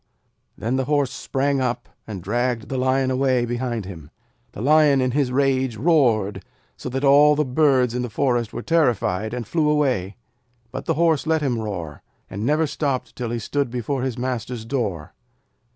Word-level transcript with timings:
Then 0.57 0.77
the 0.77 0.85
Horse 0.85 1.11
sprang 1.11 1.61
up, 1.61 1.87
and 2.07 2.23
dragged 2.23 2.69
the 2.69 2.77
Lion 2.79 3.11
away 3.11 3.45
behind 3.45 3.85
him. 3.85 4.09
The 4.53 4.61
Lion 4.63 4.99
in 4.99 5.11
his 5.11 5.31
rage 5.31 5.77
roared, 5.77 6.43
so 6.75 6.89
that 6.89 7.03
all 7.03 7.35
the 7.35 7.45
birds 7.45 7.93
in 7.93 8.01
the 8.01 8.09
forest 8.09 8.51
were 8.51 8.63
terrified, 8.63 9.31
and 9.31 9.45
flew 9.47 9.69
away. 9.69 10.15
But 10.71 10.85
the 10.85 10.95
Horse 10.95 11.27
let 11.27 11.43
him 11.43 11.59
roar, 11.59 12.01
and 12.31 12.43
never 12.43 12.65
stopped 12.65 13.15
till 13.15 13.29
he 13.29 13.37
stood 13.37 13.69
before 13.69 14.01
his 14.01 14.17
master's 14.17 14.65
door. 14.65 15.13